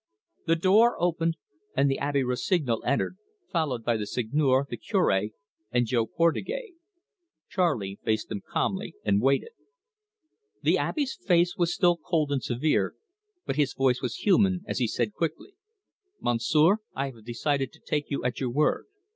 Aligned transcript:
The 0.47 0.55
door 0.55 0.99
opened, 0.99 1.37
and 1.77 1.87
the 1.87 1.99
Abbe 1.99 2.23
Rossignol 2.23 2.81
entered, 2.83 3.17
followed 3.51 3.83
by 3.85 3.97
the 3.97 4.07
Seigneur, 4.07 4.65
the 4.67 4.75
Cure, 4.75 5.29
and 5.71 5.85
Jo 5.85 6.07
Portugais. 6.07 6.73
Charley 7.47 7.99
faced 8.03 8.27
them 8.29 8.41
calmly, 8.43 8.95
and 9.05 9.21
waited. 9.21 9.51
The 10.63 10.79
Abbe's 10.79 11.13
face 11.13 11.55
was 11.55 11.71
still 11.75 11.97
cold 11.97 12.31
and 12.31 12.41
severe, 12.43 12.95
but 13.45 13.57
his 13.57 13.75
voice 13.75 14.01
was 14.01 14.15
human 14.15 14.63
as 14.65 14.79
he 14.79 14.87
said 14.87 15.13
quickly: 15.13 15.53
"Monsieur, 16.19 16.77
I 16.95 17.11
have 17.11 17.23
decided 17.23 17.71
to 17.73 17.79
take 17.79 18.09
you 18.09 18.23
at 18.25 18.39
your 18.39 18.49
word. 18.49 18.87